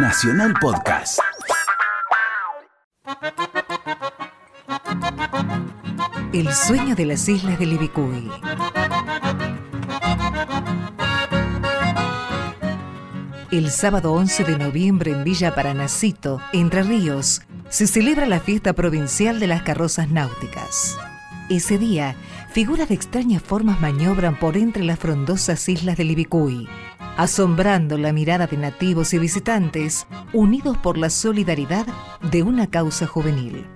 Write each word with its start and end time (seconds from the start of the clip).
Nacional 0.00 0.54
Podcast. 0.60 1.18
El 6.32 6.52
sueño 6.54 6.94
de 6.94 7.04
las 7.04 7.28
islas 7.28 7.58
del 7.58 7.72
Ibicuy. 7.72 8.30
El 13.50 13.70
sábado 13.72 14.12
11 14.12 14.44
de 14.44 14.56
noviembre 14.56 15.10
en 15.10 15.24
Villa 15.24 15.56
Paranacito, 15.56 16.40
Entre 16.52 16.84
Ríos, 16.84 17.42
se 17.68 17.88
celebra 17.88 18.26
la 18.26 18.38
fiesta 18.38 18.74
provincial 18.74 19.40
de 19.40 19.48
las 19.48 19.62
carrozas 19.62 20.08
náuticas. 20.08 20.96
Ese 21.50 21.76
día, 21.76 22.14
figuras 22.52 22.88
de 22.88 22.94
extrañas 22.94 23.42
formas 23.42 23.80
maniobran 23.80 24.38
por 24.38 24.56
entre 24.56 24.84
las 24.84 25.00
frondosas 25.00 25.68
islas 25.68 25.96
del 25.96 26.12
Ibicuy, 26.12 26.68
asombrando 27.18 27.98
la 27.98 28.12
mirada 28.12 28.46
de 28.46 28.56
nativos 28.56 29.12
y 29.12 29.18
visitantes, 29.18 30.06
unidos 30.32 30.78
por 30.78 30.96
la 30.96 31.10
solidaridad 31.10 31.84
de 32.30 32.44
una 32.44 32.68
causa 32.68 33.08
juvenil. 33.08 33.66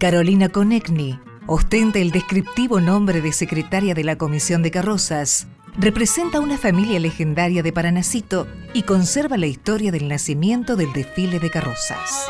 Carolina 0.00 0.48
Conecni 0.48 1.20
ostenta 1.46 2.00
el 2.00 2.10
descriptivo 2.10 2.80
nombre 2.80 3.20
de 3.20 3.32
secretaria 3.32 3.94
de 3.94 4.02
la 4.02 4.18
Comisión 4.18 4.64
de 4.64 4.72
Carrozas, 4.72 5.46
representa 5.78 6.40
una 6.40 6.58
familia 6.58 6.98
legendaria 6.98 7.62
de 7.62 7.72
Paranacito 7.72 8.48
y 8.74 8.82
conserva 8.82 9.36
la 9.36 9.46
historia 9.46 9.92
del 9.92 10.08
nacimiento 10.08 10.74
del 10.74 10.92
desfile 10.92 11.38
de 11.38 11.48
carrozas. 11.48 12.26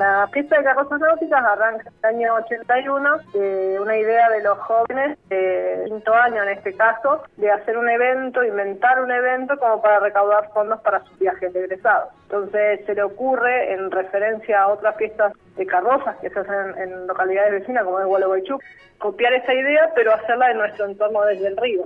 La 0.00 0.26
fiesta 0.32 0.56
de 0.56 0.64
carrozas 0.64 0.98
náuticas 0.98 1.44
arranca 1.44 1.90
en 1.90 1.94
el 1.98 2.16
año 2.16 2.34
81 2.36 3.18
de 3.34 3.78
una 3.80 3.98
idea 3.98 4.30
de 4.30 4.42
los 4.42 4.56
jóvenes, 4.60 5.18
de 5.28 5.84
quinto 5.88 6.14
año 6.14 6.42
en 6.42 6.48
este 6.48 6.74
caso, 6.74 7.22
de 7.36 7.50
hacer 7.50 7.76
un 7.76 7.86
evento, 7.86 8.42
inventar 8.42 8.98
un 9.02 9.10
evento 9.10 9.58
como 9.58 9.82
para 9.82 10.00
recaudar 10.00 10.50
fondos 10.54 10.80
para 10.80 11.04
sus 11.04 11.18
viajes 11.18 11.54
egresados. 11.54 12.14
Entonces 12.22 12.80
se 12.86 12.94
le 12.94 13.02
ocurre, 13.02 13.74
en 13.74 13.90
referencia 13.90 14.62
a 14.62 14.68
otras 14.68 14.96
fiestas 14.96 15.34
de 15.56 15.66
carrozas 15.66 16.16
que 16.22 16.30
se 16.30 16.38
hacen 16.40 16.78
en 16.78 17.06
localidades 17.06 17.60
vecinas 17.60 17.84
como 17.84 18.00
es 18.00 18.06
Gualeguaychú, 18.06 18.58
copiar 18.96 19.34
esa 19.34 19.52
idea 19.52 19.92
pero 19.94 20.14
hacerla 20.14 20.50
en 20.50 20.56
nuestro 20.56 20.86
entorno 20.86 21.20
desde 21.26 21.48
el 21.48 21.58
río 21.58 21.84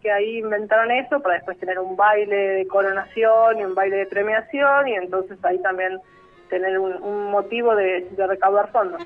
que 0.00 0.12
ahí 0.12 0.38
inventaron 0.38 0.92
eso 0.92 1.18
para 1.18 1.36
después 1.36 1.58
tener 1.58 1.80
un 1.80 1.96
baile 1.96 2.36
de 2.36 2.66
coronación 2.68 3.58
y 3.58 3.64
un 3.64 3.74
baile 3.74 3.96
de 3.96 4.06
premiación 4.06 4.86
y 4.86 4.94
entonces 4.94 5.36
ahí 5.42 5.58
también 5.62 5.98
tener 6.48 6.78
un, 6.78 7.30
motivo 7.30 7.74
de, 7.74 8.08
de 8.16 8.26
recaudar 8.26 8.70
fondos. 8.72 9.02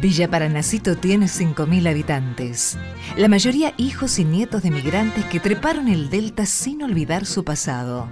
Villa 0.00 0.28
Paranacito 0.28 0.96
tiene 0.96 1.26
5.000 1.26 1.88
habitantes, 1.90 2.78
la 3.16 3.26
mayoría 3.26 3.72
hijos 3.78 4.18
y 4.18 4.24
nietos 4.24 4.62
de 4.62 4.70
migrantes 4.70 5.24
que 5.24 5.40
treparon 5.40 5.88
el 5.88 6.08
delta 6.08 6.46
sin 6.46 6.82
olvidar 6.82 7.26
su 7.26 7.44
pasado. 7.44 8.08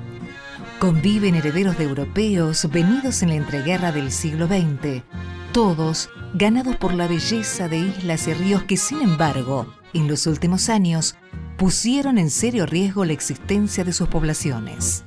Conviven 0.81 1.37
herederos 1.37 1.79
de 1.79 1.85
europeos 1.85 2.69
venidos 2.73 3.23
en 3.23 3.29
la 3.29 3.37
entreguerra 3.37 3.93
del 3.93 4.11
siglo 4.11 4.47
XX, 4.47 5.05
todos 5.53 6.11
ganados 6.35 6.77
por 6.77 6.93
la 6.93 7.07
belleza 7.07 7.69
de 7.69 7.79
islas 7.79 8.27
y 8.27 8.35
ríos 8.35 8.65
que 8.65 8.77
sin 8.77 9.01
embargo, 9.01 9.73
en 9.95 10.09
los 10.09 10.27
últimos 10.27 10.69
años, 10.69 11.17
pusieron 11.57 12.19
en 12.19 12.31
serio 12.31 12.67
riesgo 12.67 13.05
la 13.05 13.13
existencia 13.13 13.85
de 13.85 13.93
sus 13.93 14.09
poblaciones. 14.09 15.05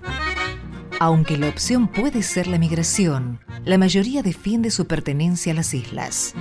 Aunque 1.01 1.37
la 1.37 1.47
opción 1.47 1.87
puede 1.87 2.21
ser 2.21 2.47
la 2.47 2.59
migración, 2.59 3.39
la 3.63 3.77
mayoría 3.77 4.21
defiende 4.21 4.69
su 4.69 4.85
pertenencia 4.85 5.53
a 5.53 5.55
las 5.55 5.73
islas. 5.73 6.35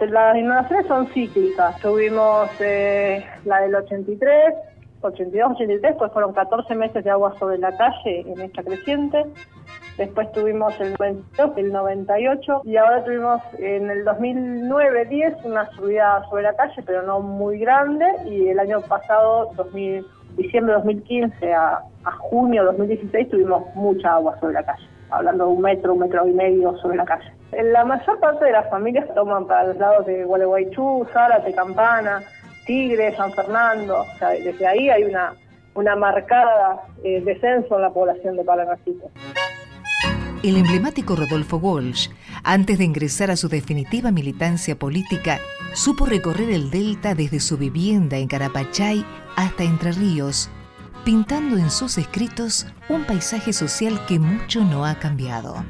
Las 0.00 0.36
inundaciones 0.36 0.84
son 0.88 1.06
cíclicas. 1.14 1.80
Tuvimos 1.80 2.50
eh, 2.58 3.24
la 3.44 3.60
del 3.60 3.76
83, 3.76 4.54
82, 5.02 5.52
83, 5.52 5.94
pues 5.96 6.12
fueron 6.12 6.32
14 6.32 6.74
meses 6.74 7.04
de 7.04 7.10
agua 7.10 7.38
sobre 7.38 7.58
la 7.58 7.76
calle 7.76 8.22
en 8.26 8.40
esta 8.40 8.64
creciente. 8.64 9.24
Después 9.96 10.32
tuvimos 10.32 10.74
el 10.80 10.96
92, 10.98 11.52
el 11.56 11.72
98 11.72 12.62
y 12.64 12.76
ahora 12.76 13.04
tuvimos 13.04 13.40
en 13.60 13.88
el 13.88 14.04
2009-10 14.04 15.44
una 15.44 15.70
subida 15.76 16.24
sobre 16.28 16.42
la 16.42 16.56
calle, 16.56 16.82
pero 16.84 17.02
no 17.02 17.20
muy 17.20 17.60
grande. 17.60 18.04
Y 18.26 18.48
el 18.48 18.58
año 18.58 18.80
pasado, 18.80 19.52
2000 19.54 20.04
diciembre 20.36 20.72
de 20.72 20.78
2015 20.78 21.54
a, 21.54 21.82
junio 22.18 22.62
de 22.62 22.66
2016 22.68 23.30
tuvimos 23.30 23.62
mucha 23.74 24.14
agua 24.14 24.38
sobre 24.40 24.54
la 24.54 24.62
calle, 24.64 24.86
hablando 25.10 25.46
de 25.46 25.52
un 25.52 25.62
metro, 25.62 25.94
un 25.94 26.00
metro 26.00 26.26
y 26.26 26.32
medio 26.32 26.76
sobre 26.78 26.96
la 26.96 27.04
calle. 27.04 27.32
La 27.52 27.84
mayor 27.84 28.18
parte 28.20 28.44
de 28.44 28.52
las 28.52 28.68
familias 28.68 29.06
toman 29.14 29.46
para 29.46 29.68
los 29.68 29.76
lados 29.78 30.06
de 30.06 30.24
Gualeguaychú, 30.24 31.06
Zárate, 31.12 31.54
Campana, 31.54 32.20
Tigre, 32.66 33.14
San 33.16 33.32
Fernando, 33.32 34.00
o 34.00 34.18
sea, 34.18 34.30
desde 34.30 34.66
ahí 34.66 34.90
hay 34.90 35.04
una, 35.04 35.34
una 35.74 35.96
marcada 35.96 36.82
eh, 37.02 37.22
descenso 37.24 37.76
en 37.76 37.82
la 37.82 37.90
población 37.90 38.36
de 38.36 38.44
Paranacito. 38.44 39.10
El 40.42 40.58
emblemático 40.58 41.16
Rodolfo 41.16 41.56
Walsh, 41.56 42.10
antes 42.42 42.76
de 42.76 42.84
ingresar 42.84 43.30
a 43.30 43.36
su 43.36 43.48
definitiva 43.48 44.10
militancia 44.10 44.76
política, 44.76 45.38
supo 45.72 46.04
recorrer 46.04 46.50
el 46.50 46.70
delta 46.70 47.14
desde 47.14 47.40
su 47.40 47.56
vivienda 47.56 48.18
en 48.18 48.28
Carapachay 48.28 49.06
hasta 49.36 49.64
Entre 49.64 49.92
Ríos, 49.92 50.50
pintando 51.04 51.58
en 51.58 51.70
sus 51.70 51.98
escritos 51.98 52.66
un 52.88 53.04
paisaje 53.04 53.52
social 53.52 54.04
que 54.06 54.18
mucho 54.18 54.64
no 54.64 54.84
ha 54.84 54.98
cambiado. 54.98 55.64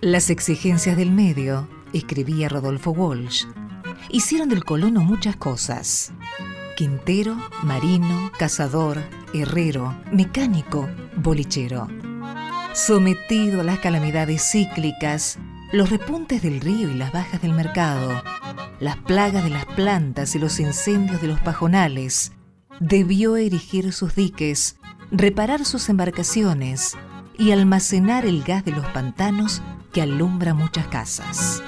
Las 0.00 0.30
exigencias 0.30 0.96
del 0.96 1.10
medio, 1.10 1.68
escribía 1.92 2.48
Rodolfo 2.48 2.90
Walsh, 2.90 3.46
hicieron 4.10 4.48
del 4.48 4.64
colono 4.64 5.02
muchas 5.02 5.36
cosas. 5.36 6.12
Quintero, 6.76 7.36
marino, 7.62 8.30
cazador, 8.38 9.02
herrero, 9.34 9.98
mecánico, 10.12 10.88
bolichero. 11.16 11.88
Sometido 12.74 13.62
a 13.62 13.64
las 13.64 13.80
calamidades 13.80 14.42
cíclicas, 14.50 15.38
los 15.72 15.90
repuntes 15.90 16.42
del 16.42 16.60
río 16.60 16.88
y 16.88 16.94
las 16.94 17.12
bajas 17.12 17.42
del 17.42 17.52
mercado, 17.52 18.22
las 18.78 18.96
plagas 18.96 19.42
de 19.44 19.50
las 19.50 19.66
plantas 19.66 20.34
y 20.34 20.38
los 20.38 20.60
incendios 20.60 21.20
de 21.20 21.28
los 21.28 21.40
pajonales, 21.40 22.32
debió 22.80 23.36
erigir 23.36 23.92
sus 23.92 24.14
diques, 24.14 24.76
reparar 25.10 25.64
sus 25.64 25.88
embarcaciones 25.88 26.96
y 27.36 27.52
almacenar 27.52 28.26
el 28.26 28.42
gas 28.42 28.64
de 28.64 28.72
los 28.72 28.86
pantanos 28.86 29.62
que 29.92 30.02
alumbra 30.02 30.54
muchas 30.54 30.86
casas. 30.88 31.62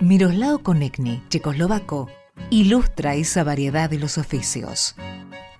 Miroslao 0.00 0.62
Konechny, 0.62 1.22
checoslovaco, 1.28 2.08
ilustra 2.50 3.14
esa 3.14 3.44
variedad 3.44 3.90
de 3.90 3.98
los 3.98 4.18
oficios. 4.18 4.94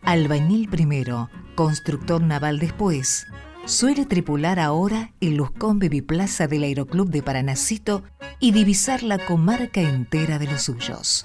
Albañil 0.02 0.68
primero, 0.68 1.28
constructor 1.54 2.22
naval 2.22 2.58
después, 2.58 3.26
suele 3.66 4.06
tripular 4.06 4.58
ahora 4.58 5.12
el 5.20 5.36
Luzcón 5.36 5.78
Biplaza 5.78 6.46
del 6.46 6.64
Aeroclub 6.64 7.10
de 7.10 7.22
Paranacito 7.22 8.02
y 8.38 8.52
divisar 8.52 9.02
la 9.02 9.18
comarca 9.18 9.80
entera 9.82 10.38
de 10.38 10.46
los 10.46 10.62
suyos. 10.62 11.24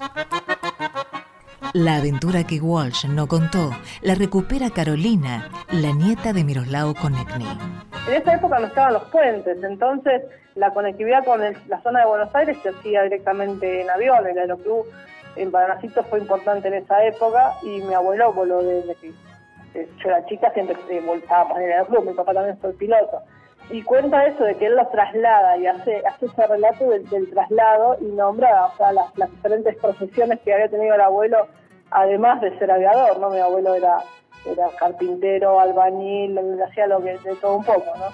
La 1.75 1.97
aventura 1.97 2.45
que 2.45 2.61
Walsh 2.61 3.05
no 3.05 3.27
contó 3.27 3.71
la 4.01 4.15
recupera 4.15 4.69
Carolina, 4.69 5.49
la 5.73 5.91
nieta 5.91 6.31
de 6.31 6.45
Miroslao 6.45 6.93
Konechny. 6.93 7.45
En 8.07 8.13
esa 8.13 8.35
época 8.35 8.59
no 8.59 8.67
estaban 8.67 8.93
los 8.93 9.03
puentes, 9.09 9.61
entonces 9.61 10.21
la 10.55 10.73
conectividad 10.73 11.25
con 11.25 11.41
la 11.41 11.81
zona 11.81 11.99
de 11.99 12.05
Buenos 12.05 12.33
Aires 12.33 12.57
se 12.63 12.69
hacía 12.69 13.03
directamente 13.03 13.81
en 13.81 13.89
avión. 13.89 14.25
El 14.25 14.37
aeroclub 14.37 14.85
en 15.35 15.51
Paranacito 15.51 16.01
fue 16.05 16.19
importante 16.19 16.69
en 16.69 16.75
esa 16.75 17.03
época 17.03 17.55
y 17.61 17.81
mi 17.81 17.93
abuelo 17.93 18.31
voló 18.31 18.63
desde 18.63 18.95
que 18.95 19.11
yo 19.73 20.07
era 20.07 20.25
chica, 20.27 20.53
siempre 20.53 20.77
voltaba 21.01 21.49
para 21.49 21.65
el 21.65 21.71
aeroclub, 21.73 22.05
mi 22.05 22.13
papá 22.13 22.33
también 22.33 22.57
fue 22.59 22.71
piloto. 22.71 23.21
Y 23.69 23.81
cuenta 23.81 24.25
eso 24.25 24.45
de 24.45 24.55
que 24.55 24.67
él 24.67 24.77
lo 24.77 24.87
traslada 24.87 25.57
y 25.57 25.67
hace, 25.67 26.03
hace 26.07 26.27
ese 26.27 26.47
relato 26.47 26.89
del, 26.89 27.29
traslado 27.31 27.97
y 27.99 28.05
nombra 28.05 28.67
o 28.67 28.77
sea, 28.77 28.93
las, 28.93 29.13
diferentes 29.13 29.75
profesiones 29.75 30.39
que 30.39 30.53
había 30.53 30.69
tenido 30.69 30.95
el 30.95 31.01
abuelo, 31.01 31.47
además 31.95 32.41
de 32.41 32.57
ser 32.59 32.69
aviador, 32.69 33.17
¿no? 33.19 33.29
Mi 33.29 33.39
abuelo 33.39 33.73
era, 33.73 34.03
era 34.45 34.67
carpintero, 34.77 35.57
albañil, 35.59 36.37
hacía 36.61 36.87
lo 36.87 37.01
que, 37.01 37.17
de 37.17 37.35
todo 37.41 37.57
un 37.57 37.63
poco, 37.63 37.85
¿no? 37.97 38.05